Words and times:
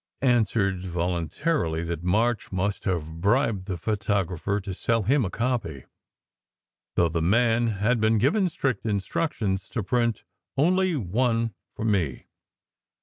She 0.23 0.29
answered 0.29 0.83
voluntarily 0.83 1.83
that 1.83 2.01
March 2.01 2.51
must 2.51 2.85
have 2.85 3.21
bribed 3.21 3.65
the 3.67 3.77
photographer 3.77 4.59
to 4.59 4.73
sell 4.73 5.03
him 5.03 5.23
a 5.23 5.29
copy, 5.29 5.83
though 6.95 7.07
the 7.09 7.21
man 7.21 7.67
had 7.67 8.01
been 8.01 8.17
given 8.17 8.49
strict 8.49 8.83
instructions 8.83 9.69
to 9.69 9.83
print 9.83 10.23
only 10.57 10.95
one 10.95 11.53
for 11.75 11.85
me. 11.85 12.25